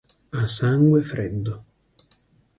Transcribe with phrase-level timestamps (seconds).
[0.39, 1.53] A sangue freddo